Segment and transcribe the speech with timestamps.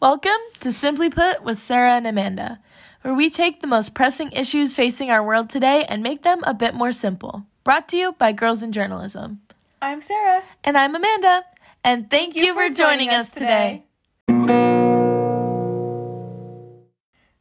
[0.00, 2.58] Welcome to Simply Put with Sarah and Amanda,
[3.02, 6.54] where we take the most pressing issues facing our world today and make them a
[6.54, 7.44] bit more simple.
[7.64, 9.42] Brought to you by Girls in Journalism.
[9.82, 10.42] I'm Sarah.
[10.64, 11.44] And I'm Amanda.
[11.84, 13.84] And thank, you, for joining, us today.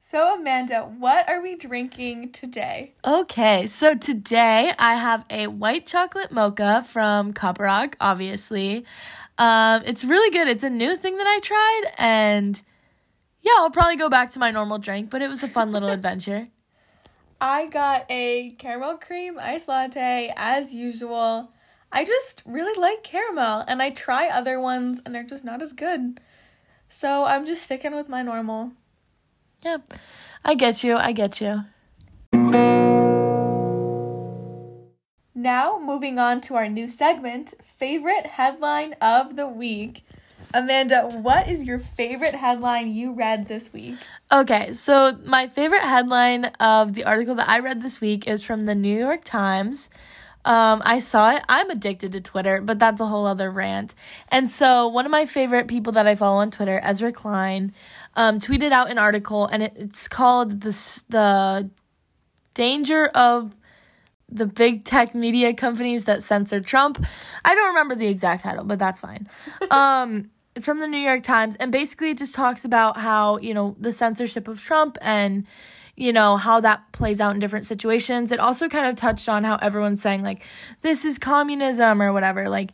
[0.02, 2.96] So, Amanda, what are we drinking today?
[3.06, 8.86] Okay, so today I have a white chocolate mocha from Rock, obviously.
[9.40, 10.50] Um, it's really good.
[10.50, 12.62] It's a new thing that I tried, and
[13.42, 15.90] yeah, I'll probably go back to my normal drink, but it was a fun little
[15.98, 16.50] adventure.
[17.40, 21.52] I got a caramel cream iced latte as usual.
[21.90, 25.72] I just really like caramel, and I try other ones, and they're just not as
[25.72, 26.20] good.
[26.90, 28.74] So I'm just sticking with my normal.
[29.64, 29.78] Yeah,
[30.44, 30.98] I get you.
[30.98, 31.64] I get you.
[35.40, 40.04] Now, moving on to our new segment, favorite headline of the week.
[40.54, 43.96] Amanda, what is your favorite headline you read this week?
[44.34, 48.66] Okay, so my favorite headline of the article that I read this week is from
[48.66, 49.90] the New York Times.
[50.44, 51.44] Um, I saw it.
[51.48, 53.96] I'm addicted to Twitter, but that's a whole other rant.
[54.28, 57.74] And so, one of my favorite people that I follow on Twitter, Ezra Klein,
[58.18, 60.72] um, tweeted out an article, and it, it's called the
[61.08, 61.70] the
[62.56, 63.56] danger of
[64.32, 67.04] the big tech media companies that censor Trump.
[67.44, 69.28] I don't remember the exact title, but that's fine.
[69.72, 73.54] Um, it's from the New York Times, and basically it just talks about how you
[73.54, 75.46] know the censorship of Trump and
[75.96, 78.32] you know how that plays out in different situations.
[78.32, 80.44] It also kind of touched on how everyone's saying like
[80.82, 82.50] this is communism or whatever.
[82.50, 82.72] Like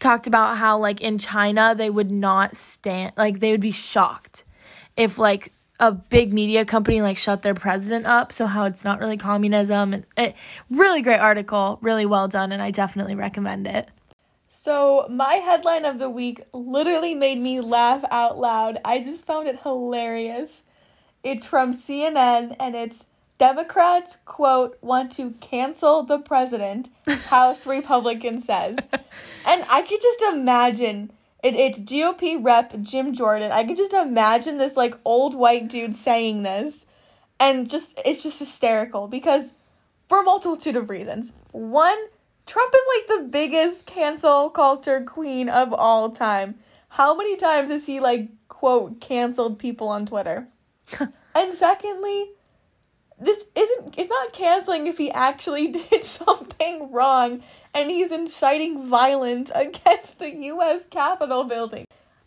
[0.00, 4.44] talked about how like in China they would not stand like they would be shocked
[4.96, 9.00] if like a big media company like shut their president up so how it's not
[9.00, 9.94] really communism.
[9.94, 10.36] It, it,
[10.68, 13.88] really great article really well done and i definitely recommend it.
[14.46, 18.78] So my headline of the week literally made me laugh out loud.
[18.84, 20.62] I just found it hilarious.
[21.24, 23.04] It's from cnn and it's
[23.38, 28.76] democrats quote want to cancel the president house republican says.
[29.46, 31.10] And i could just imagine
[31.42, 33.52] it, it's GOP rep Jim Jordan.
[33.52, 36.86] I can just imagine this like old white dude saying this.
[37.38, 39.54] And just it's just hysterical because
[40.08, 41.32] for a multitude of reasons.
[41.52, 41.98] One,
[42.46, 46.56] Trump is like the biggest cancel culture queen of all time.
[46.90, 50.48] How many times has he like quote canceled people on Twitter?
[51.34, 52.32] and secondly,
[53.20, 57.42] this isn't it's not canceling if he actually did something wrong
[57.74, 61.84] and he's inciting violence against the US Capitol building.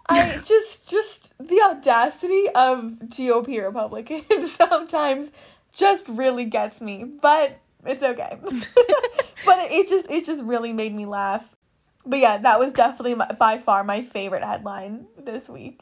[0.08, 5.32] I just just the audacity of GOP Republicans sometimes
[5.74, 8.38] just really gets me, but it's okay.
[9.46, 11.56] but it just it just really made me laugh.
[12.06, 15.80] But yeah, that was definitely my, by far my favorite headline this week.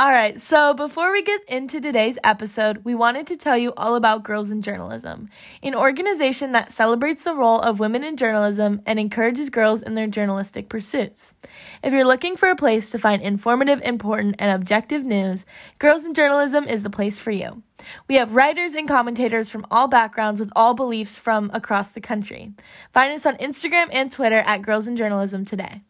[0.00, 3.96] All right, so before we get into today's episode, we wanted to tell you all
[3.96, 5.28] about Girls in Journalism,
[5.62, 10.06] an organization that celebrates the role of women in journalism and encourages girls in their
[10.06, 11.34] journalistic pursuits.
[11.82, 15.44] If you're looking for a place to find informative, important, and objective news,
[15.78, 17.62] Girls in Journalism is the place for you.
[18.08, 22.54] We have writers and commentators from all backgrounds with all beliefs from across the country.
[22.94, 25.82] Find us on Instagram and Twitter at Girls in Journalism today.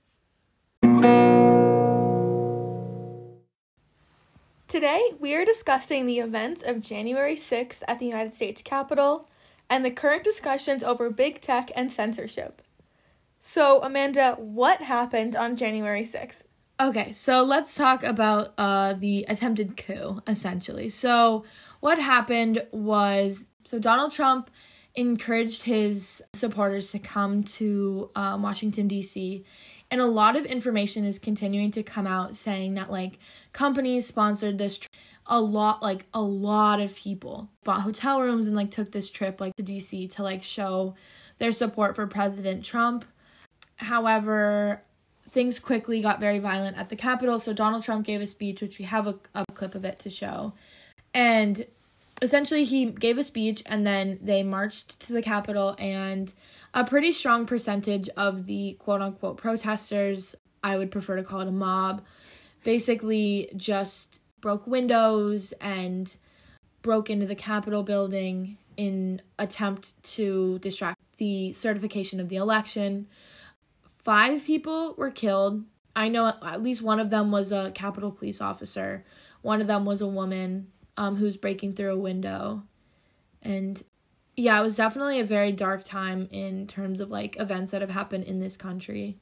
[4.70, 9.28] Today, we are discussing the events of January 6th at the United States Capitol
[9.68, 12.62] and the current discussions over big tech and censorship.
[13.40, 16.42] So, Amanda, what happened on January 6th?
[16.78, 20.88] Okay, so let's talk about uh, the attempted coup, essentially.
[20.88, 21.44] So,
[21.80, 24.52] what happened was so Donald Trump
[24.94, 29.44] encouraged his supporters to come to um, Washington, D.C.,
[29.90, 33.18] and a lot of information is continuing to come out saying that, like,
[33.52, 34.90] companies sponsored this trip.
[35.26, 39.40] a lot like a lot of people bought hotel rooms and like took this trip
[39.40, 40.94] like to DC to like show
[41.38, 43.04] their support for President Trump.
[43.76, 44.82] However,
[45.30, 48.78] things quickly got very violent at the Capitol, so Donald Trump gave a speech which
[48.78, 50.52] we have a, a clip of it to show.
[51.14, 51.66] And
[52.22, 56.32] essentially he gave a speech and then they marched to the Capitol and
[56.74, 61.48] a pretty strong percentage of the quote unquote protesters, I would prefer to call it
[61.48, 62.02] a mob,
[62.64, 66.14] basically just broke windows and
[66.82, 73.06] broke into the Capitol building in attempt to distract the certification of the election.
[73.98, 75.64] Five people were killed.
[75.94, 79.04] I know at least one of them was a Capitol police officer.
[79.42, 82.62] One of them was a woman um, who's breaking through a window.
[83.42, 83.82] And
[84.40, 87.90] yeah, it was definitely a very dark time in terms of like events that have
[87.90, 89.18] happened in this country.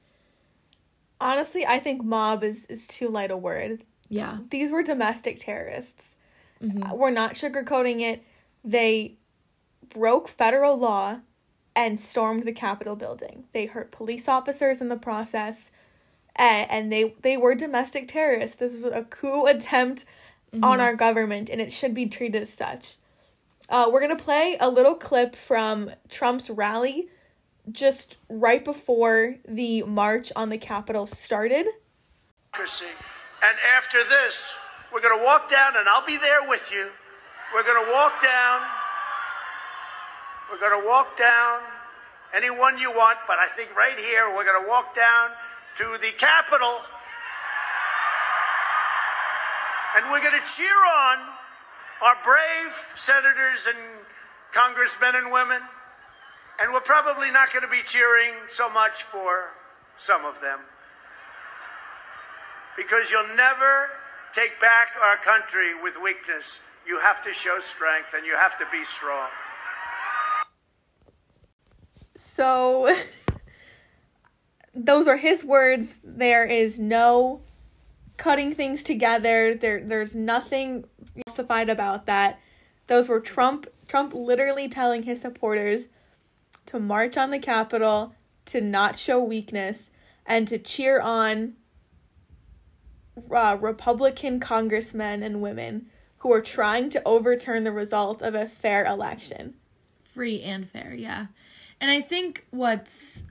[1.20, 3.82] Honestly, I think mob is, is too light a word.
[4.09, 4.38] Yeah.
[4.50, 6.15] These were domestic terrorists.
[6.62, 6.91] Mhm.
[6.91, 8.23] Uh, We're not sugarcoating it.
[8.65, 9.17] They
[9.88, 11.20] broke federal law
[11.75, 13.44] and stormed the Capitol building.
[13.53, 15.73] They hurt police officers in the process.
[16.37, 18.56] And, and they, they were domestic terrorists.
[18.56, 20.05] This is a coup attempt
[20.62, 22.97] on our government, and it should be treated as such.
[23.69, 27.09] Uh, we're going to play a little clip from Trump's rally
[27.70, 31.67] just right before the march on the Capitol started.
[33.43, 34.55] And after this,
[34.93, 36.91] we're going to walk down, and I'll be there with you.
[37.55, 38.62] We're going to walk down.
[40.50, 41.61] We're going to walk down
[42.35, 45.31] anyone you want, but I think right here, we're going to walk down
[45.76, 46.73] to the Capitol.
[49.97, 50.73] And we're going to cheer
[51.12, 51.38] on
[52.02, 53.78] our brave senators and
[54.52, 55.62] congressmen and women.
[56.60, 59.54] And we're probably not going to be cheering so much for
[59.96, 60.60] some of them
[62.76, 63.88] because you'll never
[64.32, 66.64] take back our country with weakness.
[66.86, 69.28] You have to show strength and you have to be strong.
[72.14, 72.96] So,
[74.74, 76.00] those are his words.
[76.02, 77.42] There is no
[78.16, 79.54] cutting things together.
[79.54, 80.84] There, there's nothing
[81.26, 82.41] falsified about that.
[82.87, 83.67] Those were Trump.
[83.87, 85.88] Trump literally telling his supporters
[86.67, 88.15] to march on the Capitol,
[88.47, 89.91] to not show weakness,
[90.26, 91.55] and to cheer on
[93.35, 95.87] uh, Republican congressmen and women
[96.19, 99.55] who are trying to overturn the result of a fair election.
[100.03, 101.26] free and fair, yeah.
[101.81, 103.25] And I think what's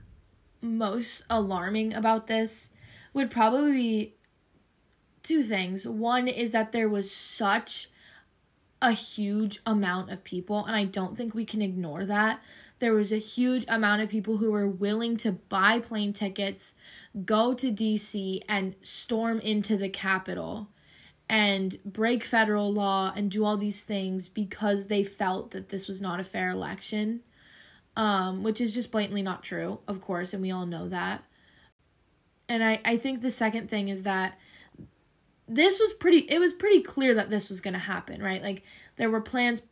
[0.60, 2.70] most alarming about this
[3.12, 4.14] would probably be
[5.22, 5.86] two things.
[5.86, 7.88] One is that there was such
[8.80, 12.40] a huge amount of people, and I don't think we can ignore that.
[12.78, 16.74] There was a huge amount of people who were willing to buy plane tickets,
[17.24, 20.68] go to DC, and storm into the Capitol
[21.28, 26.00] and break federal law and do all these things because they felt that this was
[26.00, 27.20] not a fair election.
[27.96, 31.24] Um, which is just blatantly not true, of course, and we all know that.
[32.48, 34.38] And I, I think the second thing is that
[35.48, 38.42] this was pretty it was pretty clear that this was going to happen right?
[38.42, 38.62] Like
[38.96, 39.62] there were plans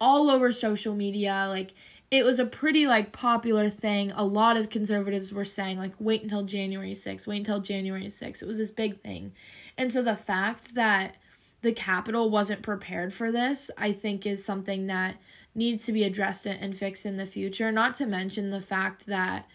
[0.00, 1.74] all over social media like
[2.10, 4.10] it was a pretty like popular thing.
[4.12, 8.42] A lot of conservatives were saying like wait until january 6th wait until january 6th
[8.42, 9.32] it was this big thing.
[9.76, 11.16] And so the fact that
[11.62, 15.16] the capitol wasn't prepared for this i think is something that
[15.54, 17.72] needs to be addressed and fixed in the future.
[17.72, 19.46] Not to mention the fact that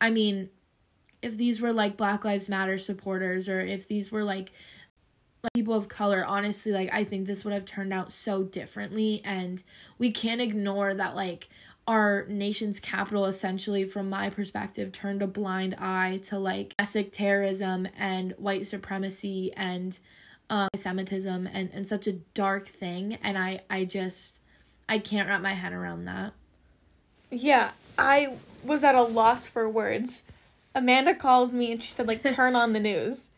[0.00, 0.50] i mean
[1.22, 4.50] if these were like black lives matter supporters or if these were like
[5.42, 9.20] like people of color honestly like i think this would have turned out so differently
[9.24, 9.62] and
[9.98, 11.48] we can't ignore that like
[11.88, 17.88] our nation's capital essentially from my perspective turned a blind eye to like ethnic terrorism
[17.98, 19.98] and white supremacy and
[20.48, 24.40] um, semitism and, and such a dark thing and i i just
[24.88, 26.32] i can't wrap my head around that
[27.32, 30.22] Yeah, I was at a loss for words.
[30.74, 33.30] Amanda called me and she said, like, turn on the news.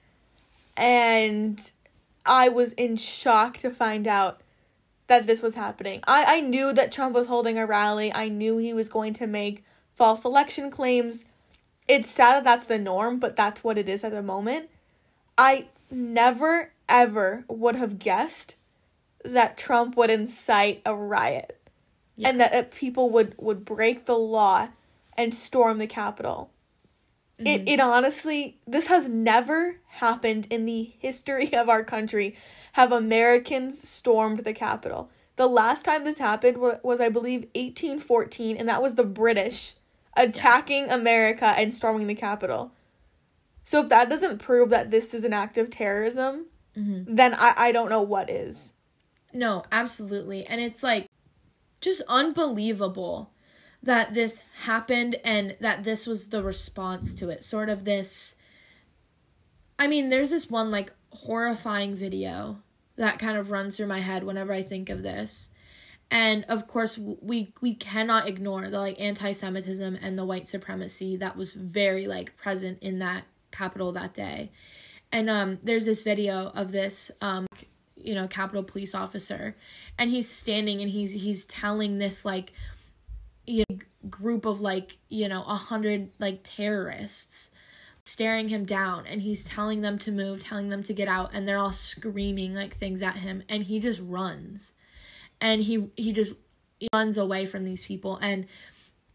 [0.76, 1.70] And
[2.26, 4.40] I was in shock to find out
[5.06, 6.00] that this was happening.
[6.06, 9.26] I, I knew that Trump was holding a rally, I knew he was going to
[9.26, 9.64] make
[9.96, 11.24] false election claims.
[11.86, 14.70] It's sad that that's the norm, but that's what it is at the moment.
[15.36, 18.56] I never, ever would have guessed
[19.24, 21.58] that Trump would incite a riot
[22.22, 24.68] and that uh, people would would break the law
[25.16, 26.50] and storm the capitol
[27.38, 27.68] it mm-hmm.
[27.68, 32.36] it honestly this has never happened in the history of our country.
[32.72, 35.10] Have americans stormed the capitol?
[35.36, 39.74] The last time this happened was, was i believe 1814 and that was the british
[40.16, 42.72] attacking america and storming the capitol.
[43.66, 47.14] So if that doesn't prove that this is an act of terrorism mm-hmm.
[47.14, 48.72] then I, I don't know what is.
[49.32, 50.46] No, absolutely.
[50.46, 51.08] And it's like
[51.80, 53.30] just unbelievable
[53.84, 57.44] that this happened and that this was the response to it.
[57.44, 58.36] Sort of this
[59.78, 62.62] I mean, there's this one like horrifying video
[62.96, 65.50] that kind of runs through my head whenever I think of this.
[66.10, 71.36] And of course, we we cannot ignore the like anti-Semitism and the white supremacy that
[71.36, 74.50] was very like present in that capital that day.
[75.12, 77.46] And um, there's this video of this um,
[77.96, 79.56] you know capitol police officer
[79.98, 82.52] and he's standing and he's he's telling this like
[83.46, 87.50] you know, group of like you know a hundred like terrorists
[88.04, 91.48] staring him down and he's telling them to move telling them to get out and
[91.48, 94.72] they're all screaming like things at him and he just runs.
[95.40, 96.34] And he he just
[96.92, 98.46] runs away from these people and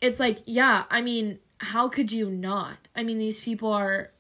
[0.02, 2.88] it's like yeah i mean how could you not?
[2.96, 4.12] I mean these people are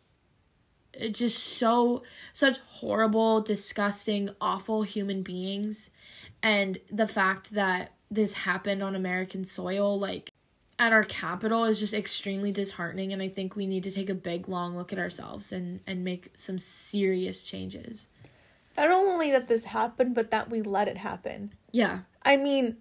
[1.11, 5.91] just so such horrible, disgusting, awful human beings
[6.43, 10.31] and the fact that this happened on American soil like
[10.77, 14.15] at our capital is just extremely disheartening and I think we need to take a
[14.15, 18.07] big long look at ourselves and and make some serious changes.
[18.77, 21.53] Not only that this happened, but that we let it happen.
[21.71, 21.99] Yeah.
[22.23, 22.77] I mean,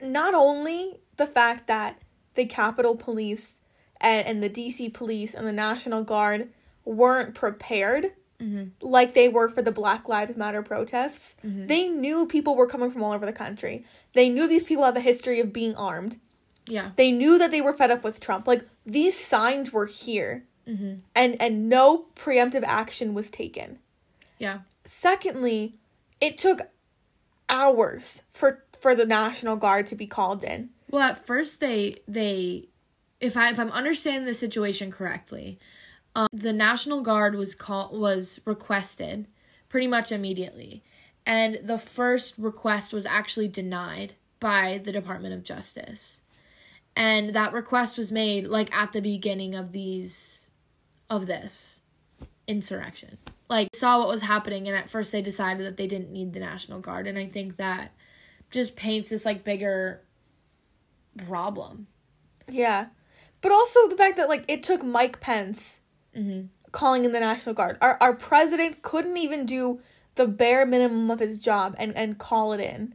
[0.00, 1.98] not only the fact that
[2.34, 3.60] the Capitol Police
[4.00, 6.50] and, and the DC Police and the National Guard
[6.84, 8.12] weren't prepared
[8.42, 8.64] Mm-hmm.
[8.80, 11.36] like they were for the Black Lives Matter protests.
[11.44, 11.68] Mm-hmm.
[11.68, 13.84] They knew people were coming from all over the country.
[14.14, 16.18] They knew these people have a history of being armed.
[16.66, 16.90] Yeah.
[16.96, 18.46] They knew that they were fed up with Trump.
[18.48, 20.94] Like these signs were here, mm-hmm.
[21.14, 23.78] and and no preemptive action was taken.
[24.38, 24.60] Yeah.
[24.84, 25.76] Secondly,
[26.20, 26.62] it took
[27.48, 30.70] hours for for the National Guard to be called in.
[30.90, 32.68] Well, at first they they
[33.20, 35.58] if I if I'm understanding the situation correctly,
[36.14, 39.26] um, the National Guard was call was requested
[39.68, 40.82] pretty much immediately.
[41.24, 46.22] And the first request was actually denied by the Department of Justice.
[46.94, 50.50] And that request was made like at the beginning of these
[51.08, 51.80] of this
[52.46, 53.18] insurrection.
[53.48, 56.40] Like saw what was happening and at first they decided that they didn't need the
[56.40, 57.92] National Guard and I think that
[58.50, 60.02] just paints this like bigger
[61.26, 61.86] problem.
[62.48, 62.86] Yeah.
[63.40, 65.80] But also the fact that like it took Mike Pence
[66.16, 66.46] Mm-hmm.
[66.72, 67.78] calling in the National Guard.
[67.80, 69.80] Our our president couldn't even do
[70.14, 72.94] the bare minimum of his job and and call it in.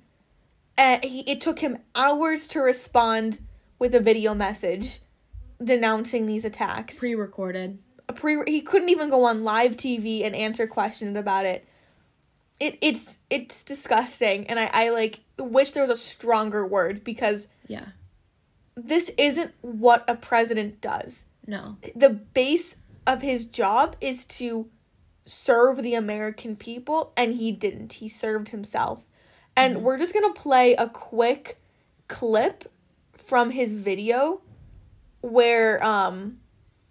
[0.78, 3.40] And he, it took him hours to respond
[3.80, 5.00] with a video message
[5.64, 7.00] denouncing these attacks.
[7.00, 7.80] Pre-recorded.
[8.08, 11.68] a pre he couldn't even go on live TV and answer questions about it.
[12.60, 17.48] It it's it's disgusting and I, I like wish there was a stronger word because
[17.68, 17.86] Yeah.
[18.76, 21.26] this isn't what a president does.
[21.46, 21.78] No.
[21.96, 22.76] The base
[23.08, 24.70] of his job is to
[25.26, 27.94] serve the American people and he didn't.
[27.94, 29.06] He served himself.
[29.56, 31.60] And we're just going to play a quick
[32.08, 32.72] clip
[33.14, 34.42] from his video
[35.22, 36.38] where um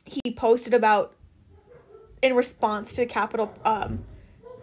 [0.04, 1.14] he posted about
[2.20, 4.04] in response to the Capitol um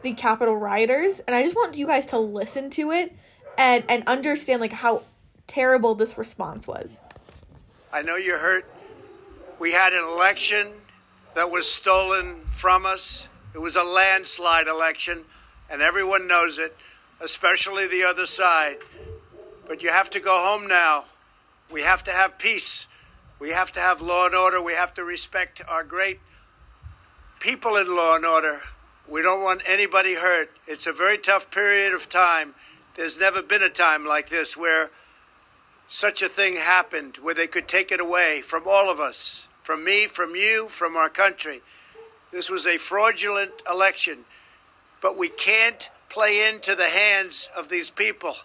[0.03, 3.15] the Capitol rioters and I just want you guys to listen to it
[3.57, 5.01] and and understand like how
[5.47, 6.99] terrible this response was.
[7.91, 8.69] I know you're hurt.
[9.57, 10.67] We had an election
[11.35, 13.27] that was stolen from us.
[13.53, 15.25] It was a landslide election,
[15.69, 16.75] and everyone knows it,
[17.21, 18.77] especially the other side.
[19.67, 21.05] But you have to go home now.
[21.71, 22.87] We have to have peace.
[23.39, 24.61] We have to have law and order.
[24.61, 26.19] We have to respect our great
[27.39, 28.61] people in law and order.
[29.07, 30.51] We don't want anybody hurt.
[30.67, 32.55] It's a very tough period of time.
[32.95, 34.91] There's never been a time like this where
[35.87, 39.83] such a thing happened where they could take it away from all of us, from
[39.83, 41.61] me, from you, from our country.
[42.31, 44.25] This was a fraudulent election,
[45.01, 48.35] but we can't play into the hands of these people.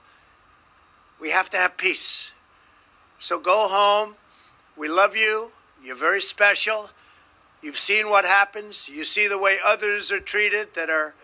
[1.21, 2.33] We have to have peace.
[3.19, 4.15] So go home.
[4.77, 5.51] We love you.
[5.83, 6.91] You're very special.
[7.61, 8.89] You've seen what happens.
[8.89, 11.15] You see the way others are treated that are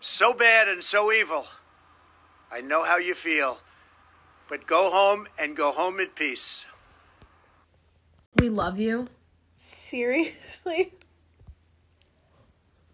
[0.00, 1.46] so bad and so evil.
[2.52, 3.60] I know how you feel.
[4.48, 6.66] But go home and go home in peace.
[8.36, 9.08] We love you.
[9.90, 10.92] Seriously?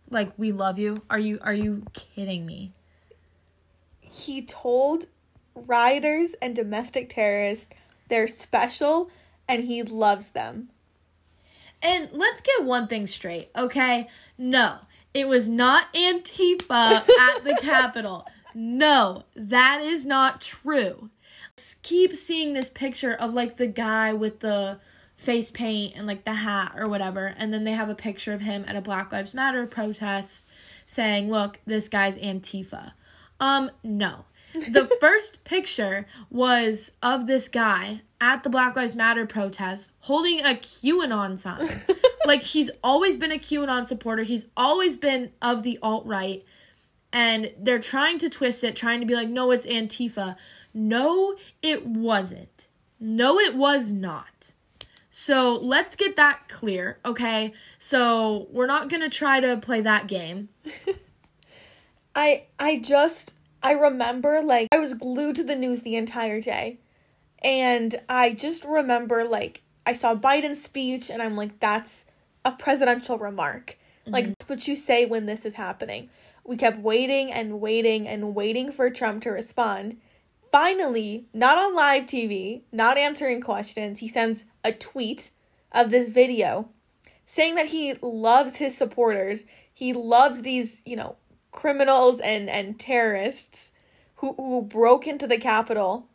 [0.09, 1.03] Like we love you.
[1.11, 2.73] Are you are you kidding me?
[4.17, 5.07] he told
[5.55, 7.69] rioters and domestic terrorists
[8.09, 9.11] they're special
[9.49, 10.71] and he loves them.
[11.83, 14.09] And let's get one thing straight, okay?
[14.39, 14.79] No,
[15.13, 18.27] it was not Antifa at the Capitol.
[18.55, 21.11] No, that is not true.
[21.83, 24.79] Keep seeing this picture of like the guy with the
[25.17, 28.43] face paint and like the hat or whatever, and then they have a picture of
[28.43, 30.47] him at a Black Lives Matter protest
[30.87, 32.93] saying, "Look, this guy's Antifa."
[33.41, 34.25] Um, no.
[34.55, 40.55] The first picture was of this guy at the Black Lives Matter protest holding a
[40.55, 41.69] QAnon sign.
[42.27, 44.23] like he's always been a QAnon supporter.
[44.23, 46.45] He's always been of the alt right.
[47.13, 50.37] And they're trying to twist it, trying to be like, no, it's Antifa.
[50.75, 52.69] No, it wasn't.
[52.99, 54.53] No, it was not.
[55.19, 57.55] So let's get that clear, okay?
[57.79, 60.51] So we're not gonna try to play that game.
[62.15, 63.33] I I just
[63.63, 66.81] I remember like I was glued to the news the entire day.
[67.43, 72.05] And I just remember like I saw Biden's speech and I'm like that's
[72.45, 73.79] a presidential remark.
[74.03, 74.13] Mm-hmm.
[74.13, 76.11] Like that's what you say when this is happening.
[76.45, 79.97] We kept waiting and waiting and waiting for Trump to respond.
[80.57, 85.31] Finally, not on live TV, not answering questions, he sends a tweet
[85.71, 86.71] of this video
[87.27, 89.45] saying that he loves his supporters.
[89.75, 91.17] He loves these, you know,
[91.53, 93.71] criminals and and terrorists
[94.15, 96.07] who who broke into the Capitol.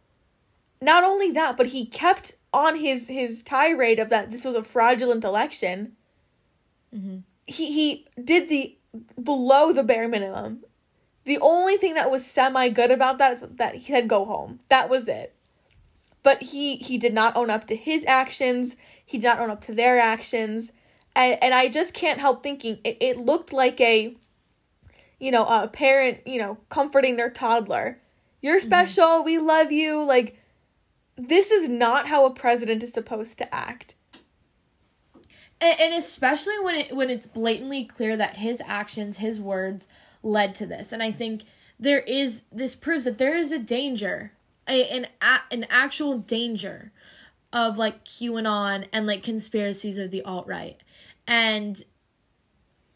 [0.82, 4.64] Not only that, but he kept on his his tirade of that this was a
[4.64, 5.92] fraudulent election.
[6.92, 7.18] Mm-hmm.
[7.46, 8.76] He he did the
[9.22, 10.64] below the bare minimum.
[11.24, 14.60] The only thing that was semi good about that that he said go home.
[14.70, 15.36] That was it.
[16.24, 18.76] But he he did not own up to his actions.
[19.06, 20.72] He did not own up to their actions.
[21.16, 24.16] And and I just can't help thinking it, it looked like a
[25.20, 28.00] you know, a parent, you know, comforting their toddler.
[28.42, 29.26] You're special, mm-hmm.
[29.26, 30.04] we love you.
[30.04, 30.40] Like
[31.16, 33.94] this is not how a president is supposed to act.
[35.60, 39.88] And, and especially when it when it's blatantly clear that his actions, his words
[40.24, 40.92] led to this.
[40.92, 41.44] And I think
[41.80, 44.34] there is this proves that there is a danger,
[44.68, 45.08] a, an
[45.50, 46.92] an actual danger
[47.54, 50.80] of like QAnon and like conspiracies of the alt right.
[51.28, 51.84] And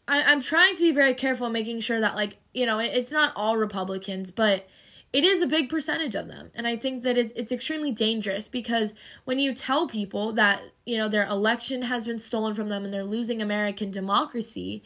[0.08, 3.12] I, I'm trying to be very careful making sure that like, you know, it, it's
[3.12, 4.68] not all Republicans, but
[5.12, 6.50] it is a big percentage of them.
[6.54, 8.92] And I think that it's, it's extremely dangerous because
[9.24, 12.92] when you tell people that, you know, their election has been stolen from them and
[12.92, 14.82] they're losing American democracy,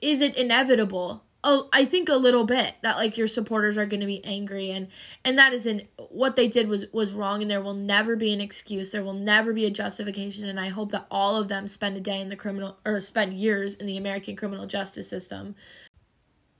[0.00, 1.24] is it inevitable?
[1.44, 4.70] Oh, I think a little bit that like your supporters are going to be angry
[4.70, 4.88] and
[5.24, 8.40] and that isn't what they did was was wrong and there will never be an
[8.40, 8.92] excuse.
[8.92, 12.00] There will never be a justification and I hope that all of them spend a
[12.00, 15.56] day in the criminal or spend years in the American criminal justice system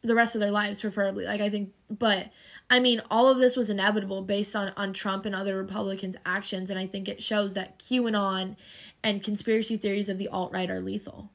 [0.05, 1.27] the rest of their lives preferably.
[1.27, 2.31] Like I think but
[2.73, 6.71] I mean, all of this was inevitable based on, on Trump and other Republicans' actions,
[6.71, 8.57] and I think it shows that QAnon
[9.05, 11.31] and conspiracy theories of the alt right are lethal.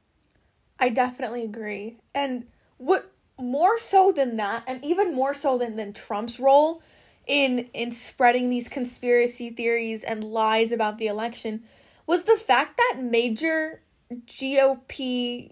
[0.80, 1.98] I definitely agree.
[2.16, 6.82] And what more so than that, and even more so than, than Trump's role
[7.26, 11.64] in in spreading these conspiracy theories and lies about the election
[12.06, 13.82] was the fact that major
[14.26, 15.52] GOP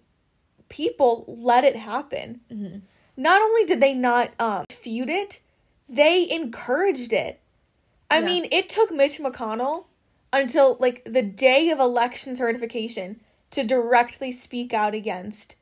[0.70, 2.40] people let it happen.
[2.52, 2.80] Mm-hmm.
[3.18, 5.40] Not only did they not um, feud it,
[5.88, 7.42] they encouraged it.
[8.10, 8.26] I yeah.
[8.26, 9.86] mean, it took Mitch McConnell
[10.32, 13.20] until like the day of election certification
[13.52, 15.56] to directly speak out against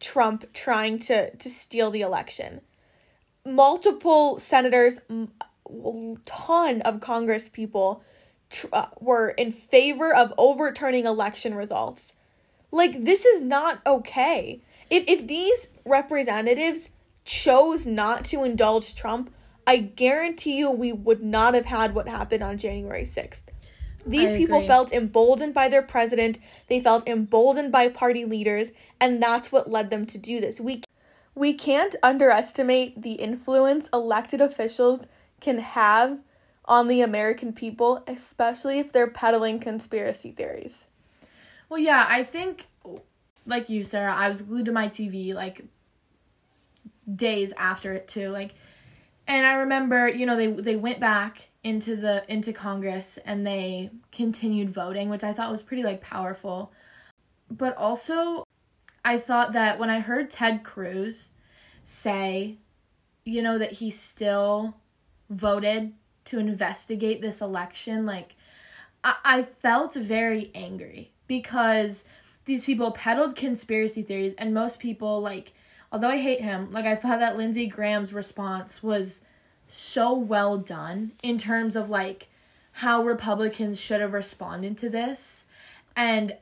[0.00, 2.60] Trump trying to to steal the election.
[3.44, 8.02] Multiple senators, a ton of Congress people
[8.50, 12.12] tr- uh, were in favor of overturning election results.
[12.70, 14.60] Like this is not okay.
[14.90, 16.90] If if these representatives
[17.24, 19.32] chose not to indulge Trump,
[19.66, 23.44] I guarantee you we would not have had what happened on January 6th.
[24.06, 26.38] These people felt emboldened by their president,
[26.68, 30.60] they felt emboldened by party leaders, and that's what led them to do this.
[30.60, 30.82] We
[31.34, 35.06] we can't underestimate the influence elected officials
[35.40, 36.20] can have
[36.64, 40.86] on the American people, especially if they're peddling conspiracy theories.
[41.68, 42.68] Well, yeah, I think
[43.44, 45.64] like you, Sarah, I was glued to my TV like
[47.12, 48.30] days after it too.
[48.30, 48.54] Like
[49.28, 53.90] and I remember, you know, they they went back into the into Congress and they
[54.12, 56.72] continued voting, which I thought was pretty like powerful.
[57.50, 58.44] But also
[59.04, 61.30] I thought that when I heard Ted Cruz
[61.82, 62.58] say,
[63.24, 64.76] you know, that he still
[65.28, 65.92] voted
[66.26, 68.36] to investigate this election, like
[69.02, 72.04] I, I felt very angry because
[72.44, 75.52] these people peddled conspiracy theories and most people like
[75.90, 79.22] although I hate him, like I thought that Lindsey Graham's response was
[79.68, 82.28] so well done in terms of like
[82.72, 85.46] how Republicans should have responded to this.
[85.94, 86.36] And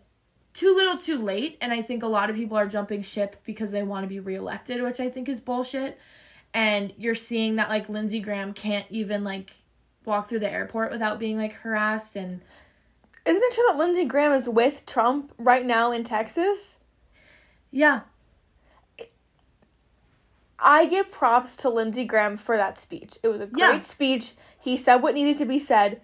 [0.52, 3.72] too little too late and I think a lot of people are jumping ship because
[3.72, 5.98] they want to be reelected, which I think is bullshit.
[6.52, 9.56] And you're seeing that like Lindsey Graham can't even like
[10.04, 12.40] walk through the airport without being like harassed and
[13.26, 16.78] isn't it true that Lindsey Graham is with Trump right now in Texas?
[17.70, 18.00] Yeah,
[20.58, 23.18] I give props to Lindsey Graham for that speech.
[23.22, 23.78] It was a great yeah.
[23.80, 24.32] speech.
[24.58, 26.00] He said what needed to be said,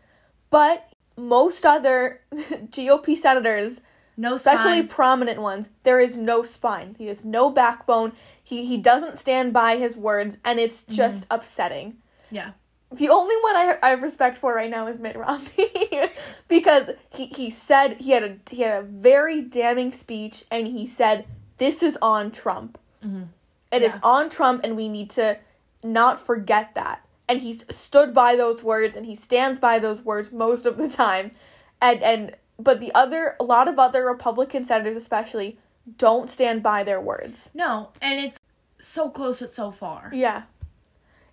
[0.51, 3.81] but most other GOP senators,
[4.17, 4.89] no especially spine.
[4.89, 6.97] prominent ones, there is no spine.
[6.99, 8.13] He has no backbone.
[8.43, 10.95] He he doesn't stand by his words, and it's mm-hmm.
[10.95, 11.35] just mm-hmm.
[11.35, 11.97] upsetting.
[12.31, 12.53] Yeah.
[12.93, 16.11] The only one I, I have respect for right now is Mitt Romney
[16.49, 20.87] because he, he said he had a he had a very damning speech and he
[20.87, 21.25] said
[21.59, 22.79] this is on Trump.
[23.05, 23.25] Mm-hmm.
[23.73, 23.89] It yeah.
[23.89, 25.39] is on Trump, and we need to
[25.83, 27.07] not forget that.
[27.29, 30.89] And he's stood by those words, and he stands by those words most of the
[30.89, 31.33] time.
[31.81, 35.59] And and but the other, a lot of other Republican senators, especially,
[35.97, 37.51] don't stand by their words.
[37.55, 38.39] No, and it's
[38.81, 40.11] so close but so far.
[40.13, 40.43] Yeah,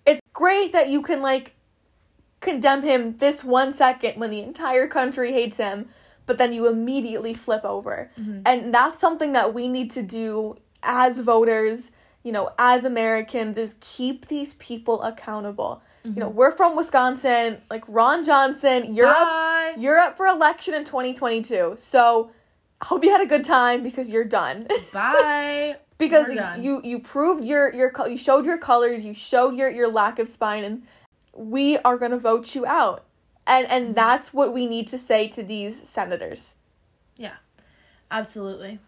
[0.06, 1.56] it's great that you can like
[2.40, 5.90] condemn him this one second when the entire country hates him,
[6.26, 8.12] but then you immediately flip over.
[8.20, 8.42] Mm-hmm.
[8.46, 11.92] And that's something that we need to do as voters,
[12.28, 15.82] you know, as Americans is keep these people accountable.
[16.04, 16.38] You know, mm-hmm.
[16.38, 21.76] we're from Wisconsin, like Ron Johnson, you're up you're up for election in 2022.
[21.78, 22.32] So,
[22.82, 24.68] I hope you had a good time because you're done.
[24.94, 25.78] Bye.
[25.98, 26.62] because done.
[26.62, 30.28] you you proved your your you showed your colors, you showed your your lack of
[30.28, 30.84] spine and
[31.34, 33.06] we are going to vote you out.
[33.46, 33.94] And and mm-hmm.
[33.94, 36.56] that's what we need to say to these senators.
[37.16, 37.36] Yeah.
[38.12, 38.80] Absolutely.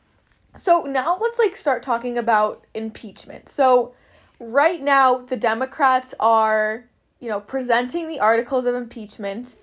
[0.55, 3.49] So now let's like start talking about impeachment.
[3.49, 3.93] So
[4.39, 6.85] right now the Democrats are,
[7.19, 9.55] you know, presenting the articles of impeachment.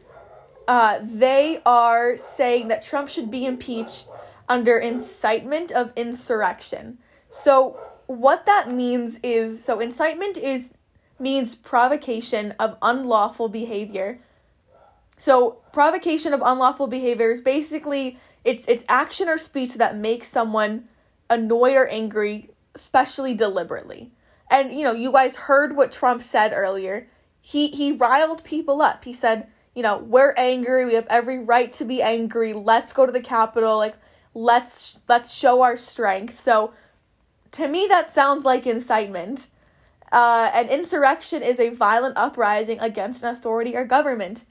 [0.68, 4.08] Uh, they are saying that Trump should be impeached
[4.48, 6.98] under incitement of insurrection.
[7.28, 10.70] So what that means is so incitement is
[11.18, 14.20] means provocation of unlawful behavior.
[15.16, 20.88] So provocation of unlawful behavior is basically it's it's action or speech that makes someone
[21.28, 24.12] annoyed or angry, especially deliberately.
[24.50, 27.08] And you know, you guys heard what Trump said earlier.
[27.40, 29.04] He he riled people up.
[29.04, 30.86] He said, you know, we're angry.
[30.86, 32.52] We have every right to be angry.
[32.52, 33.78] Let's go to the Capitol.
[33.78, 33.96] Like
[34.32, 36.38] let's let's show our strength.
[36.38, 36.72] So
[37.52, 39.48] to me that sounds like incitement.
[40.12, 44.44] Uh, an insurrection is a violent uprising against an authority or government.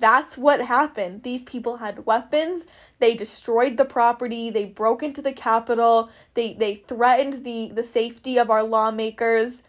[0.00, 1.22] That's what happened.
[1.22, 2.66] These people had weapons.
[2.98, 4.50] They destroyed the property.
[4.50, 6.10] They broke into the Capitol.
[6.34, 9.62] They they threatened the the safety of our lawmakers,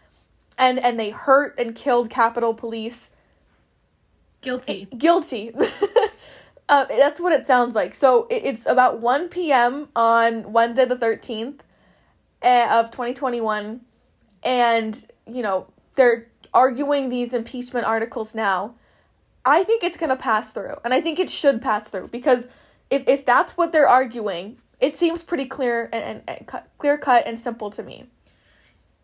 [0.58, 3.10] and and they hurt and killed Capitol Police.
[4.40, 4.88] Guilty.
[4.98, 5.52] Guilty.
[6.68, 7.94] uh, that's what it sounds like.
[7.94, 9.88] So it, it's about one p.m.
[9.94, 11.62] on Wednesday the thirteenth
[12.42, 13.82] of twenty twenty one,
[14.42, 18.74] and you know they're arguing these impeachment articles now.
[19.46, 20.74] I think it's going to pass through.
[20.84, 22.48] And I think it should pass through because
[22.90, 26.98] if, if that's what they're arguing, it seems pretty clear and, and, and cut, clear
[26.98, 28.06] cut and simple to me.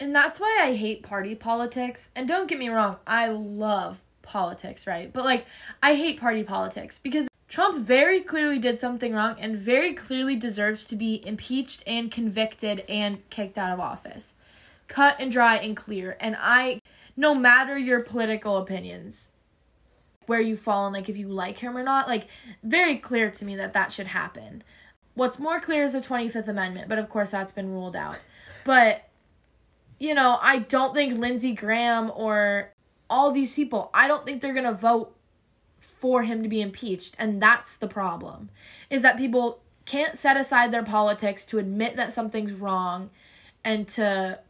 [0.00, 2.10] And that's why I hate party politics.
[2.16, 5.12] And don't get me wrong, I love politics, right?
[5.12, 5.46] But like,
[5.80, 10.84] I hate party politics because Trump very clearly did something wrong and very clearly deserves
[10.86, 14.34] to be impeached and convicted and kicked out of office.
[14.88, 16.16] Cut and dry and clear.
[16.18, 16.80] And I,
[17.16, 19.30] no matter your political opinions,
[20.26, 22.26] where you fall and like if you like him or not, like,
[22.62, 24.62] very clear to me that that should happen.
[25.14, 28.18] What's more clear is the 25th Amendment, but of course that's been ruled out.
[28.64, 29.08] But
[29.98, 32.72] you know, I don't think Lindsey Graham or
[33.08, 35.14] all these people, I don't think they're going to vote
[35.78, 37.14] for him to be impeached.
[37.18, 38.50] And that's the problem.
[38.90, 43.10] Is that people can't set aside their politics to admit that something's wrong
[43.62, 44.40] and to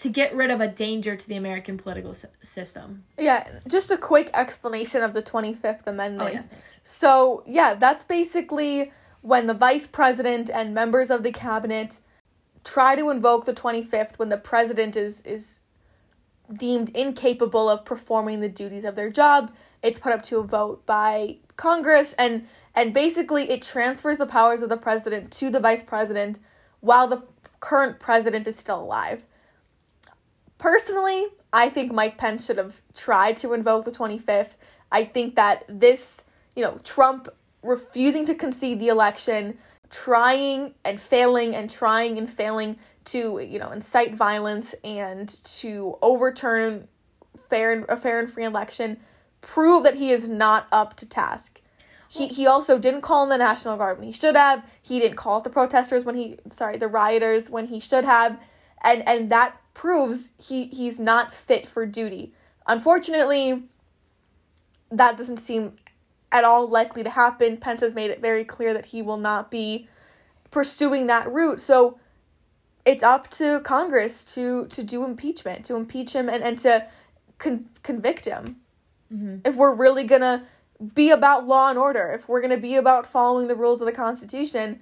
[0.00, 3.04] to get rid of a danger to the American political s- system.
[3.18, 6.46] Yeah, just a quick explanation of the 25th Amendment.
[6.50, 6.60] Oh, yeah.
[6.82, 11.98] So, yeah, that's basically when the vice president and members of the cabinet
[12.64, 15.60] try to invoke the 25th when the president is is
[16.52, 19.52] deemed incapable of performing the duties of their job.
[19.82, 24.62] It's put up to a vote by Congress and and basically it transfers the powers
[24.62, 26.38] of the president to the vice president
[26.80, 27.22] while the
[27.60, 29.24] current president is still alive.
[30.60, 34.56] Personally, I think Mike Pence should have tried to invoke the 25th.
[34.92, 37.28] I think that this, you know, Trump
[37.62, 39.56] refusing to concede the election,
[39.88, 46.88] trying and failing and trying and failing to, you know, incite violence and to overturn
[47.38, 48.98] fair a fair and free election
[49.40, 51.62] prove that he is not up to task.
[52.06, 54.62] He he also didn't call in the National Guard when he should have.
[54.82, 58.38] He didn't call the protesters when he sorry, the rioters when he should have.
[58.84, 62.32] And and that proves he he's not fit for duty.
[62.66, 63.64] Unfortunately,
[64.90, 65.76] that doesn't seem
[66.32, 67.56] at all likely to happen.
[67.56, 69.88] Pence has made it very clear that he will not be
[70.50, 71.60] pursuing that route.
[71.60, 71.98] So
[72.84, 76.86] it's up to Congress to to do impeachment, to impeach him and, and to
[77.38, 78.56] con- convict him.
[79.12, 79.38] Mm-hmm.
[79.44, 80.42] If we're really going to
[80.94, 83.86] be about law and order, if we're going to be about following the rules of
[83.86, 84.80] the Constitution,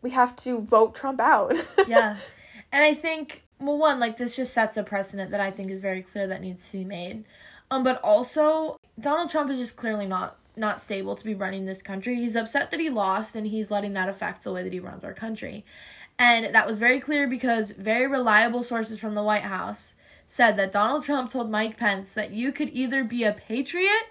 [0.00, 1.54] we have to vote Trump out.
[1.88, 2.16] yeah.
[2.70, 5.80] And I think well one like this just sets a precedent that I think is
[5.80, 7.24] very clear that needs to be made.
[7.70, 11.82] Um but also Donald Trump is just clearly not not stable to be running this
[11.82, 12.16] country.
[12.16, 15.04] He's upset that he lost and he's letting that affect the way that he runs
[15.04, 15.64] our country.
[16.18, 19.94] And that was very clear because very reliable sources from the White House
[20.26, 24.08] said that Donald Trump told Mike Pence that you could either be a patriot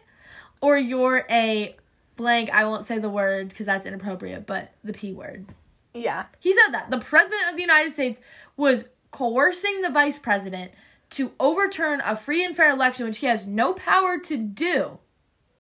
[0.61, 1.75] or you're a
[2.15, 5.45] blank, I won't say the word because that's inappropriate, but the P word.
[5.93, 6.25] yeah.
[6.39, 6.89] He said that.
[6.89, 8.19] The president of the United States
[8.55, 10.71] was coercing the vice president
[11.11, 14.99] to overturn a free and fair election, which he has no power to do.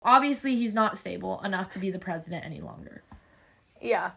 [0.03, 3.03] Obviously, he's not stable enough to be the president any longer.
[3.81, 4.13] Yeah.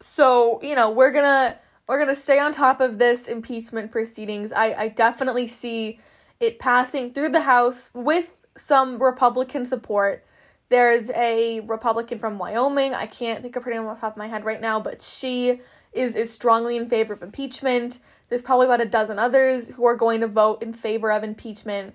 [0.00, 3.92] So, you know, we're going to we're going to stay on top of this impeachment
[3.92, 4.52] proceedings.
[4.52, 6.00] I I definitely see
[6.40, 10.24] it passing through the House with some Republican support.
[10.68, 12.94] There's a Republican from Wyoming.
[12.94, 15.02] I can't think of her name off the top of my head right now, but
[15.02, 15.60] she
[15.92, 17.98] is is strongly in favor of impeachment.
[18.34, 21.94] There's probably about a dozen others who are going to vote in favor of impeachment.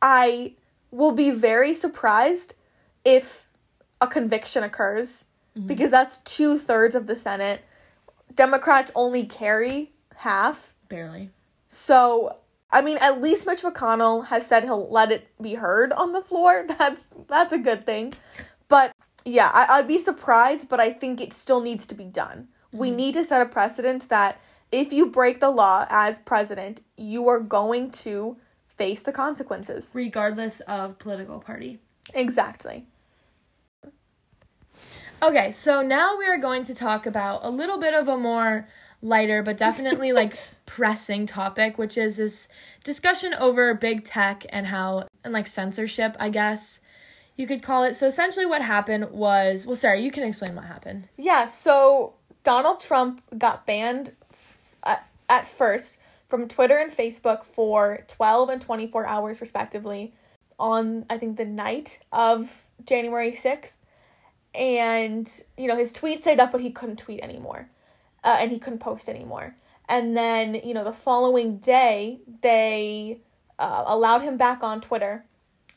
[0.00, 0.54] I
[0.92, 2.54] will be very surprised
[3.04, 3.48] if
[4.00, 5.24] a conviction occurs
[5.58, 5.66] mm-hmm.
[5.66, 7.64] because that's two thirds of the Senate.
[8.32, 10.72] Democrats only carry half.
[10.88, 11.30] Barely.
[11.66, 12.36] So,
[12.70, 16.22] I mean, at least Mitch McConnell has said he'll let it be heard on the
[16.22, 16.64] floor.
[16.78, 18.14] That's that's a good thing.
[18.68, 18.92] But
[19.24, 22.46] yeah, I, I'd be surprised, but I think it still needs to be done.
[22.68, 22.78] Mm-hmm.
[22.78, 24.40] We need to set a precedent that
[24.72, 29.92] if you break the law as president, you are going to face the consequences.
[29.94, 31.78] Regardless of political party.
[32.14, 32.86] Exactly.
[35.22, 38.66] Okay, so now we are going to talk about a little bit of a more
[39.00, 42.48] lighter, but definitely like pressing topic, which is this
[42.82, 46.80] discussion over big tech and how, and like censorship, I guess
[47.36, 47.94] you could call it.
[47.94, 51.08] So essentially, what happened was well, Sarah, you can explain what happened.
[51.16, 54.12] Yeah, so Donald Trump got banned
[55.32, 60.12] at first from Twitter and Facebook for 12 and 24 hours, respectively,
[60.58, 63.76] on I think the night of January 6th.
[64.54, 67.70] And, you know, his tweets stayed up, but he couldn't tweet anymore.
[68.22, 69.56] Uh, and he couldn't post anymore.
[69.88, 73.20] And then, you know, the following day, they
[73.58, 75.24] uh, allowed him back on Twitter.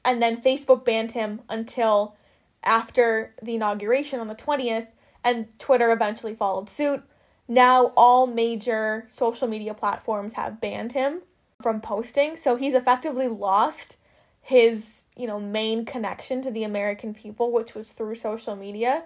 [0.03, 2.17] And then Facebook banned him until
[2.61, 4.87] after the inauguration on the 20th.
[5.23, 7.03] And Twitter eventually followed suit
[7.47, 11.21] now all major social media platforms have banned him
[11.61, 12.37] from posting.
[12.37, 13.97] So he's effectively lost
[14.41, 19.05] his, you know, main connection to the American people, which was through social media.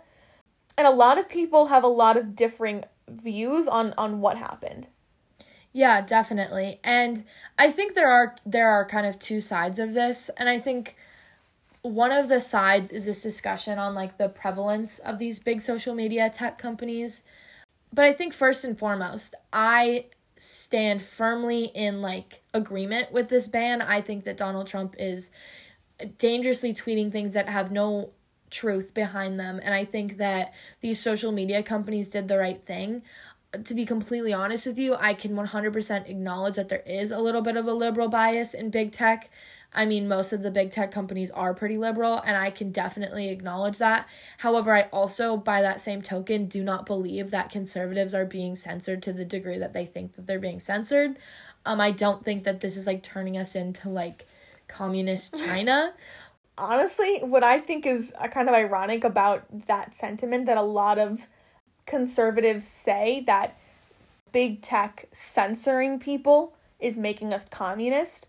[0.78, 4.88] And a lot of people have a lot of differing views on on what happened.
[5.72, 6.80] Yeah, definitely.
[6.84, 7.26] And
[7.58, 10.96] I think there are there are kind of two sides of this, and I think
[11.82, 15.96] one of the sides is this discussion on like the prevalence of these big social
[15.96, 17.24] media tech companies
[17.94, 23.82] but I think first and foremost, I stand firmly in like agreement with this ban.
[23.82, 25.32] I think that Donald Trump is
[26.18, 28.12] dangerously tweeting things that have no
[28.50, 33.04] truth behind them and I think that these social media companies did the right thing.
[33.64, 37.42] To be completely honest with you, I can 100% acknowledge that there is a little
[37.42, 39.30] bit of a liberal bias in big tech
[39.74, 43.30] I mean, most of the big tech companies are pretty liberal, and I can definitely
[43.30, 44.08] acknowledge that.
[44.40, 49.04] However, I also, by that same token, do not believe that conservatives are being censored
[49.04, 51.18] to the degree that they think that they're being censored.
[51.66, 54.26] Um, I don't think that this is like turning us into like
[54.68, 55.94] communist China.
[56.58, 60.98] Honestly, what I think is uh, kind of ironic about that sentiment that a lot
[60.98, 61.28] of
[61.86, 63.58] conservatives say that
[64.32, 68.28] big tech censoring people is making us communist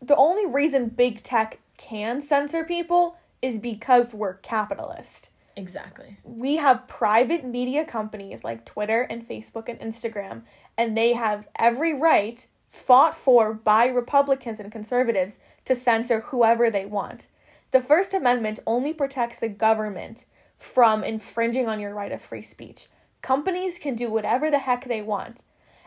[0.00, 5.30] the only reason big tech can censor people is because we're capitalist.
[5.56, 6.18] Exactly.
[6.24, 10.42] We have private media companies like Twitter and Facebook and Instagram,
[10.78, 16.86] and they have every right, fought for by Republicans and conservatives, to censor whoever they
[16.86, 17.28] want.
[17.72, 22.88] The First Amendment only protects the government from infringing on your right of free speech.
[23.22, 25.42] Companies can do whatever the heck they want.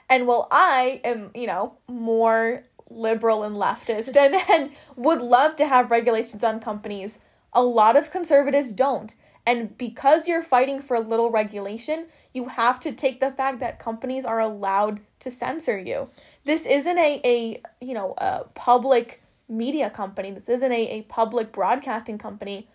[0.10, 5.67] And while I am, you know, more liberal and leftist and, and would love to
[5.67, 7.19] have regulations on companies.
[7.54, 9.15] A lot of conservatives don't.
[9.46, 13.78] And because you're fighting for a little regulation, you have to take the fact that
[13.78, 16.10] companies are allowed to censor you.
[16.46, 20.32] This isn't a, a you know, a public media company.
[20.32, 22.69] This isn't a, a public broadcasting company.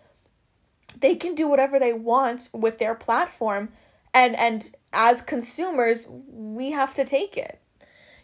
[0.99, 3.69] They can do whatever they want with their platform
[4.13, 7.59] and and as consumers, we have to take it.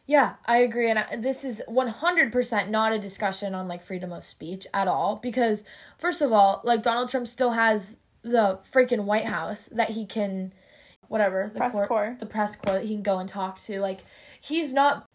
[0.07, 0.89] Yeah, I agree.
[0.89, 5.15] And I, this is 100% not a discussion on like freedom of speech at all.
[5.15, 5.63] Because,
[5.97, 10.53] first of all, like Donald Trump still has the freaking White House that he can,
[11.07, 12.17] whatever, the press court, corps.
[12.19, 13.79] the press corps that he can go and talk to.
[13.79, 14.01] Like,
[14.39, 15.07] he's not,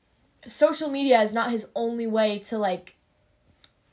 [0.48, 2.96] social media is not his only way to like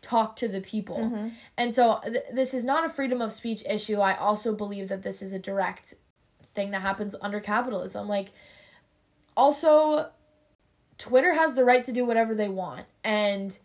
[0.01, 0.97] talk to the people.
[0.97, 1.27] Mm-hmm.
[1.57, 3.99] And so th- this is not a freedom of speech issue.
[3.99, 5.93] I also believe that this is a direct
[6.55, 8.07] thing that happens under capitalism.
[8.07, 8.29] Like,
[9.35, 10.09] also
[10.97, 12.85] Twitter has the right to do whatever they want.
[13.03, 13.57] And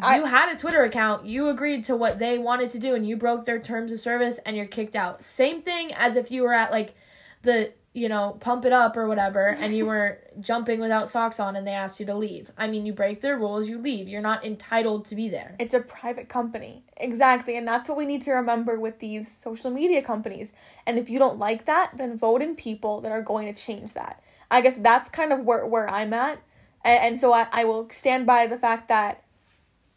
[0.00, 3.06] I, you had a Twitter account, you agreed to what they wanted to do, and
[3.06, 5.22] you broke their terms of service and you're kicked out.
[5.22, 6.94] Same thing as if you were at like
[7.42, 11.56] the you know, pump it up or whatever, and you were jumping without socks on
[11.56, 12.52] and they asked you to leave.
[12.56, 14.06] I mean, you break their rules, you leave.
[14.06, 15.56] You're not entitled to be there.
[15.58, 16.84] It's a private company.
[16.96, 17.56] Exactly.
[17.56, 20.52] And that's what we need to remember with these social media companies.
[20.86, 23.94] And if you don't like that, then vote in people that are going to change
[23.94, 24.22] that.
[24.52, 26.40] I guess that's kind of where, where I'm at.
[26.84, 29.24] And, and so I, I will stand by the fact that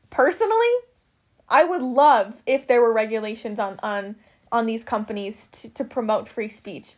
[0.09, 0.73] personally,
[1.49, 4.15] I would love if there were regulations on, on,
[4.51, 6.95] on these companies to, to promote free speech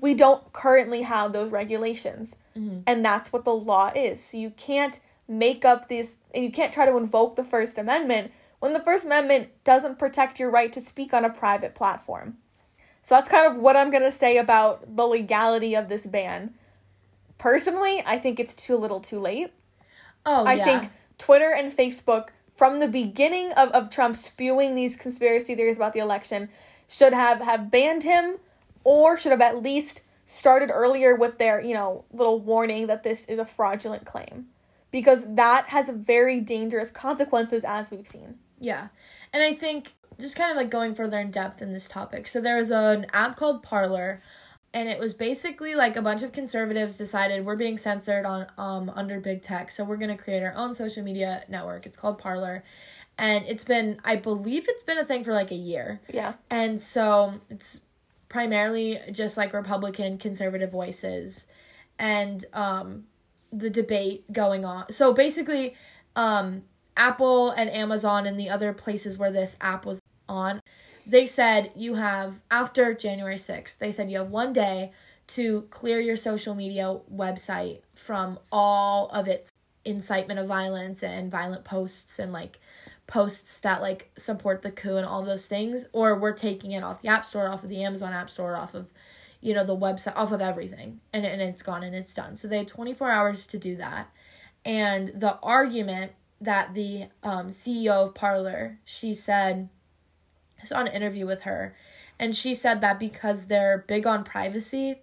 [0.00, 2.36] we don't currently have those regulations.
[2.56, 2.80] Mm-hmm.
[2.86, 4.22] And that's what the law is.
[4.22, 8.32] So you can't make up these, and you can't try to invoke the First Amendment
[8.58, 12.36] when the First Amendment doesn't protect your right to speak on a private platform.
[13.02, 16.54] So that's kind of what I'm going to say about the legality of this ban.
[17.38, 19.52] Personally, I think it's too little too late.
[20.24, 20.64] Oh, I yeah.
[20.64, 25.92] think Twitter and Facebook, from the beginning of, of Trump spewing these conspiracy theories about
[25.92, 26.48] the election,
[26.88, 28.38] should have, have banned him
[28.84, 33.26] or should have at least started earlier with their, you know, little warning that this
[33.26, 34.46] is a fraudulent claim.
[34.90, 38.38] Because that has very dangerous consequences as we've seen.
[38.60, 38.88] Yeah.
[39.32, 42.28] And I think just kind of like going further in depth in this topic.
[42.28, 44.22] So there was an app called Parler
[44.74, 48.90] and it was basically like a bunch of conservatives decided we're being censored on um
[48.94, 51.86] under big tech, so we're going to create our own social media network.
[51.86, 52.64] It's called Parler.
[53.16, 56.00] And it's been I believe it's been a thing for like a year.
[56.12, 56.34] Yeah.
[56.50, 57.80] And so it's
[58.28, 61.46] primarily just like Republican conservative voices
[61.98, 63.04] and um,
[63.52, 64.90] the debate going on.
[64.90, 65.76] So basically,
[66.16, 66.64] um,
[66.96, 70.60] Apple and Amazon and the other places where this app was on,
[71.06, 74.92] they said you have, after January 6th, they said you have one day
[75.26, 79.50] to clear your social media website from all of its
[79.84, 82.58] incitement of violence and violent posts and like
[83.06, 87.02] posts that like support the coup and all those things or we're taking it off
[87.02, 88.94] the app store off of the amazon app store off of
[89.44, 91.00] you know the website off of everything.
[91.12, 92.34] And, and it's gone and it's done.
[92.34, 94.10] So they had 24 hours to do that.
[94.64, 99.68] And the argument that the um, ceo of parler she said
[100.64, 101.76] saw an interview with her
[102.18, 104.98] and she said that because they're big on privacy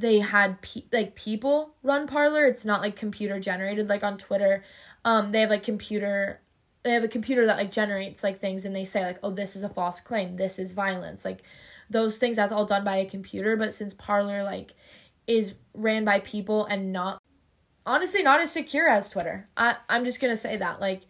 [0.00, 2.46] they had pe- like people run parler.
[2.46, 4.62] It's not like computer generated like on twitter.
[5.04, 6.40] Um they have like computer
[6.82, 9.56] they have a computer that like generates like things and they say like oh this
[9.56, 10.36] is a false claim.
[10.36, 11.24] This is violence.
[11.24, 11.42] Like
[11.88, 13.56] those things that's all done by a computer.
[13.56, 14.74] But since parler like
[15.26, 17.20] is ran by people and not
[17.84, 21.02] honestly not as secure as twitter i i'm just gonna say that like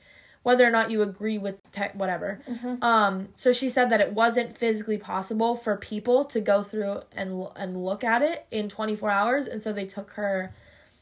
[0.46, 2.82] whether or not you agree with tech whatever mm-hmm.
[2.82, 7.48] um so she said that it wasn't physically possible for people to go through and
[7.56, 10.54] and look at it in 24 hours and so they took her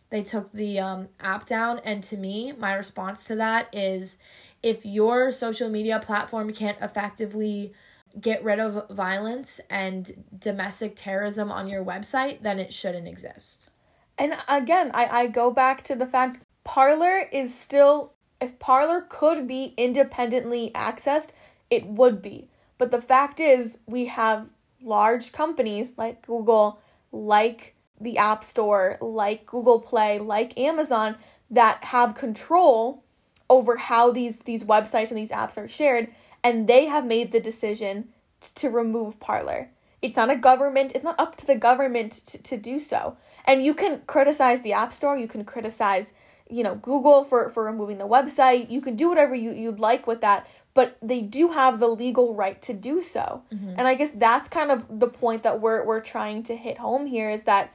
[0.09, 4.17] they took the um, app down and to me my response to that is
[4.63, 7.75] if your social media platform can't effectively
[8.19, 13.69] get rid of violence and domestic terrorism on your website, then it shouldn't exist.
[14.17, 19.47] And again, I, I go back to the fact Parler is still, if Parler could
[19.47, 21.31] be independently accessed,
[21.71, 22.49] it would be.
[22.79, 24.49] But the fact is, we have
[24.83, 26.81] large companies like Google,
[27.13, 31.17] like the App Store, like Google Play, like Amazon
[31.51, 33.03] that have control
[33.49, 36.09] over how these these websites and these apps are shared
[36.43, 38.09] and they have made the decision
[38.41, 39.71] t- to remove Parler.
[40.03, 43.17] It's not a government, it's not up to the government to, to do so.
[43.47, 46.13] And you can criticize the App Store, you can criticize,
[46.49, 48.71] you know, Google for, for removing the website.
[48.71, 52.35] You can do whatever you, you'd like with that, but they do have the legal
[52.35, 53.43] right to do so.
[53.53, 53.75] Mm-hmm.
[53.79, 57.07] And I guess that's kind of the point that we're we're trying to hit home
[57.07, 57.73] here is that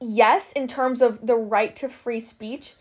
[0.00, 2.74] yes, in terms of the right to free speech,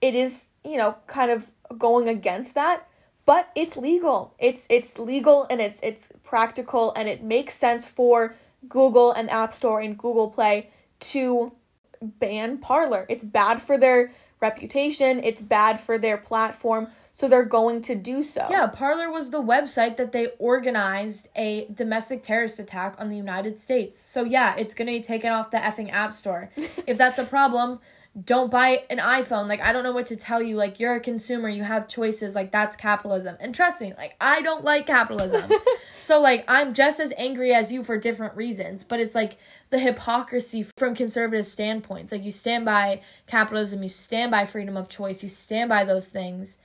[0.00, 2.88] it is, you know, kind of going against that,
[3.26, 4.34] but it's legal.
[4.38, 8.34] It's it's legal and it's it's practical and it makes sense for
[8.68, 10.70] Google and App Store and Google Play
[11.00, 11.52] to
[12.02, 13.06] ban Parler.
[13.08, 18.22] It's bad for their reputation, it's bad for their platform, so they're going to do
[18.22, 18.46] so.
[18.48, 23.58] Yeah, Parler was the website that they organized a domestic terrorist attack on the United
[23.58, 24.00] States.
[24.00, 26.50] So yeah, it's going to be taken off the effing App Store.
[26.86, 27.80] if that's a problem,
[28.24, 29.46] don't buy an iPhone.
[29.46, 30.56] Like, I don't know what to tell you.
[30.56, 32.34] Like, you're a consumer, you have choices.
[32.34, 33.36] Like, that's capitalism.
[33.38, 35.50] And trust me, like, I don't like capitalism.
[36.00, 38.82] so, like, I'm just as angry as you for different reasons.
[38.82, 39.38] But it's like
[39.70, 42.12] the hypocrisy from conservative standpoints.
[42.12, 46.08] Like, you stand by capitalism, you stand by freedom of choice, you stand by those
[46.08, 46.58] things.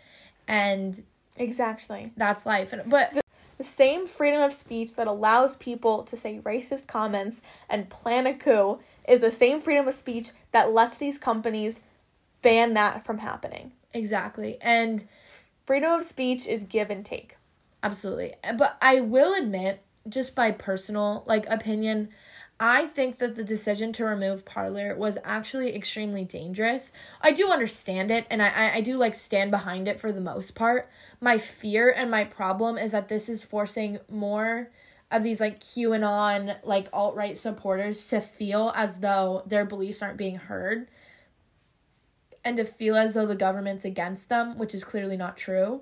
[0.47, 1.03] And
[1.37, 2.11] exactly.
[2.17, 2.73] That's life.
[2.73, 3.13] And, but.
[3.13, 3.21] The-
[3.57, 8.33] the same freedom of speech that allows people to say racist comments and plan a
[8.33, 11.81] coup is the same freedom of speech that lets these companies
[12.41, 13.71] ban that from happening.
[13.93, 14.57] Exactly.
[14.61, 15.05] And
[15.65, 17.37] freedom of speech is give and take.
[17.81, 18.33] Absolutely.
[18.57, 22.09] But I will admit, just by personal like opinion,
[22.59, 26.93] I think that the decision to remove Parler was actually extremely dangerous.
[27.19, 30.55] I do understand it and I, I do like stand behind it for the most
[30.55, 30.89] part.
[31.19, 34.71] My fear and my problem is that this is forcing more
[35.11, 40.17] of these like QAnon, like alt right supporters to feel as though their beliefs aren't
[40.17, 40.87] being heard
[42.45, 45.81] and to feel as though the government's against them, which is clearly not true.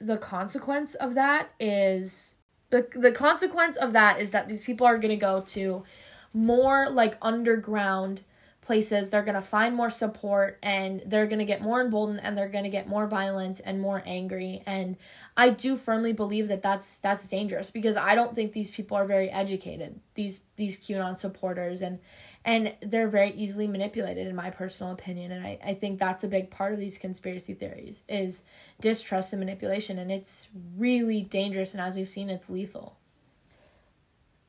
[0.00, 2.35] The consequence of that is
[2.76, 5.84] the the consequence of that is that these people are going to go to
[6.32, 8.22] more like underground
[8.60, 9.10] places.
[9.10, 12.48] They're going to find more support and they're going to get more emboldened and they're
[12.48, 14.62] going to get more violent and more angry.
[14.66, 14.96] And
[15.36, 19.04] i do firmly believe that that's that's dangerous because i don't think these people are
[19.04, 21.80] very educated these these qanon supporters.
[21.80, 22.00] And
[22.46, 25.32] and they're very easily manipulated in my personal opinion.
[25.32, 28.44] And I, I think that's a big part of these conspiracy theories is
[28.80, 29.98] distrust and manipulation.
[29.98, 30.46] And it's
[30.78, 31.72] really dangerous.
[31.72, 32.96] And as we've seen it's lethal.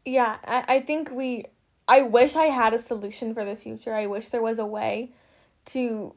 [0.06, 1.46] Yeah I, I think we
[1.90, 3.96] i wish i had a solution for the future.
[3.96, 5.12] I wish there was a way
[5.66, 6.14] to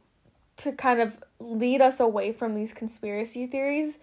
[0.59, 3.99] to kind of lead us away from these conspiracy theories.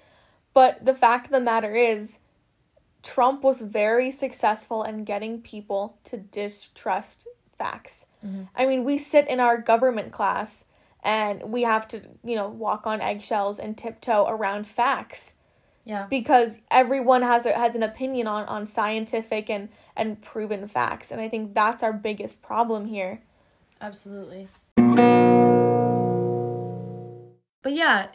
[0.55, 2.17] But the fact of the matter is
[3.03, 7.27] trump was very successful in getting people to distrust
[7.57, 8.05] facts.
[8.25, 8.43] Mm-hmm.
[8.55, 10.65] I mean, we sit in our government class
[11.03, 15.33] and we have to, you know, walk on eggshells and tiptoe around facts.
[15.85, 16.05] Yeah.
[16.09, 21.21] Because everyone has a, has an opinion on on scientific and and proven facts, and
[21.21, 23.21] I think that's our biggest problem here.
[23.79, 24.49] Absolutely.
[27.63, 28.07] But yeah,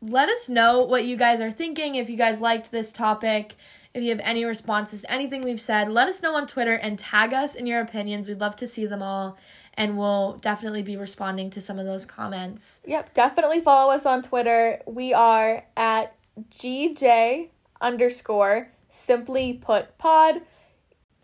[0.00, 3.56] let us know what you guys are thinking if you guys liked this topic
[3.96, 6.98] if you have any responses to anything we've said, let us know on Twitter and
[6.98, 8.28] tag us in your opinions.
[8.28, 9.38] We'd love to see them all,
[9.72, 12.82] and we'll definitely be responding to some of those comments.
[12.84, 14.82] Yep, definitely follow us on Twitter.
[14.86, 16.14] We are at
[16.50, 17.48] GJ
[17.80, 20.42] underscore simply put pod.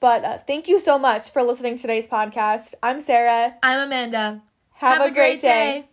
[0.00, 2.74] But uh, thank you so much for listening to today's podcast.
[2.82, 3.56] I'm Sarah.
[3.62, 4.42] I'm Amanda.
[4.72, 5.80] Have, have a, a, great, great day.
[5.82, 5.88] day.